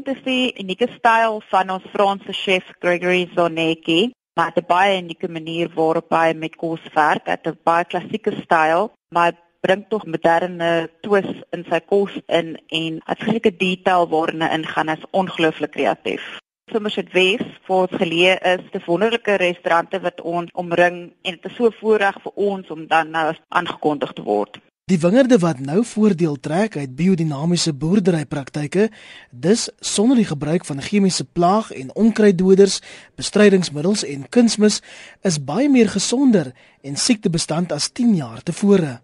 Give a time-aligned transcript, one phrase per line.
[0.00, 4.14] Dit is die unieke styl van ons Franse chef Gregory Zonecki.
[4.38, 8.88] Maar dit baie unieke manier waarop hy met kos werk, het 'n baie klassieke styl,
[9.14, 14.88] maar bring tog moderne twist in sy kos in en uitgelyke detail waarin hy ingaan
[14.88, 16.24] is ongelooflik kreatief.
[16.72, 21.44] Sommers het wees vir ons geleë is te wonderlike restaurante wat ons omring en dit
[21.44, 24.60] is so voorreg vir ons om dan nou aangekondig te word.
[24.90, 28.88] Die wingerde wat nou voordeel trek uit biodinamiese boerderypraktyke,
[29.30, 32.80] dis sonder die gebruik van chemiese plaag en onkruiddoders,
[33.14, 34.80] bestrydingsmiddels en kunsmis,
[35.22, 36.50] is baie meer gesonder
[36.82, 38.96] en siektebestand as 10 jaar tevore.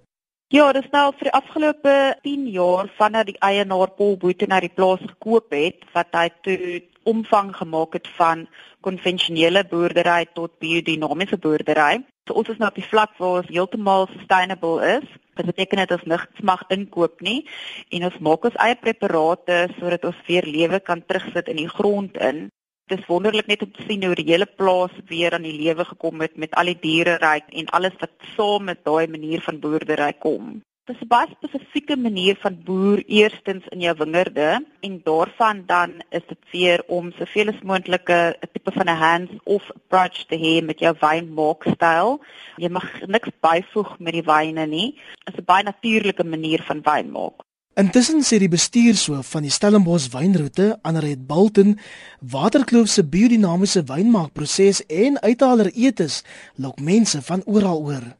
[0.50, 4.72] Ja, dis nou vir die afgelope 10 jaar vanaf die eienaar Paul Boete na die
[4.74, 8.48] plaas gekoop het, wat hy toe omvang gemaak het van
[8.82, 12.02] konvensionele boerdery tot biodinamiese boerdery.
[12.26, 15.06] So ons is nou op die vlak waar ons heeltemal sustainable is.
[15.36, 17.40] Dit beteken dit ons niks mag inkoop nie
[17.92, 22.16] en ons maak ons eie preparate sodat ons weer lewe kan terugsit in die grond
[22.28, 22.46] in.
[22.88, 25.84] Dit is wonderlik net om te sien hoe die hele plaas weer aan die lewe
[25.84, 29.60] gekom het met al die diere ryk en alles wat saam met daai manier van
[29.60, 30.60] boerdery kom.
[30.86, 35.90] Dit is 'n baie spesifieke manier van boer eerstens in jou wingerde en daarvan dan
[36.10, 40.64] is dit weer om soveel as moontlike 'n tipe van 'n hands-off approach te hê
[40.64, 42.20] met jou wynmaakstyl.
[42.56, 44.90] Jy mag niks byvoeg met die wyne nie.
[45.24, 47.36] Dit is 'n baie natuurlike manier van wyn maak.
[47.74, 51.78] Intussen sê die bestuurshoof van die Stellenbosch wynroete, Anred Bulten,
[52.20, 58.16] Waterkloof se biodinamiese wynmaakproses en uithaler etes lok mense van oral oor.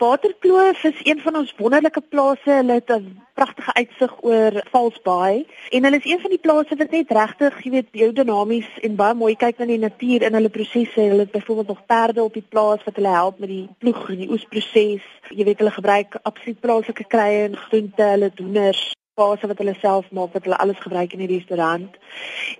[0.00, 2.50] Waterkloof is een van ons wonderlike plase.
[2.50, 6.90] Hulle het 'n pragtige uitsig oor Valsbaai en hulle is een van die plase wat
[6.90, 11.00] net regtig, jy weet, biodinamies en baie mooi kyk na die natuur in hulle prosesse.
[11.00, 14.16] Hulle het byvoorbeeld nog perde op die plaas wat hulle help met die ploeg en
[14.16, 15.04] die oesproses.
[15.28, 20.08] Jy weet, hulle gebruik absoluut plaaslike krye en groente, hulle doeners fase wat hulle self
[20.16, 22.00] maak wat hulle alles gebruik in die restaurant.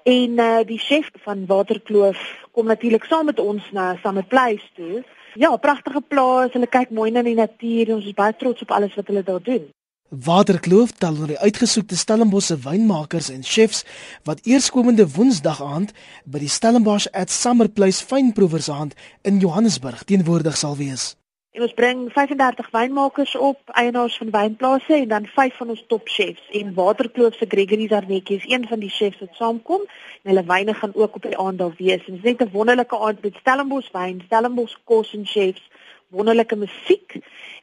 [0.04, 2.20] En uh die chef van Waterkloof
[2.52, 5.02] kom natuurlik saam met ons na Summer Place toe.
[5.38, 7.94] Ja, pragtige plaas, hulle kyk mooi na die natuur.
[7.94, 9.68] Ons is baie trots op alles wat hulle daar doen.
[10.10, 13.84] Waterkloof tel die uitgesoekte Stellenbosse wynmakers en chefs
[14.26, 15.92] wat eerskomende Woensdag aand
[16.26, 21.12] by die Stellenbosch at Summer Place fynproevers aand in Johannesburg teenwoordig sal wees.
[21.50, 26.44] En ons bring 35 wynmakers op, eienaars van wynplase en dan vyf van ons topchefs.
[26.50, 29.82] En Waterkloof se Gregory Zarnetjie is een van die chefs wat saamkom.
[30.22, 32.04] En hulle wyne gaan ook op die aand daar wees.
[32.06, 35.70] Dit is net 'n wonderlike aand met Stellenbosch wyn, Stellenbosch kos en chefs,
[36.08, 37.18] wonderlike musiek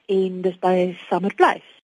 [0.06, 1.77] en dis by Summer Place.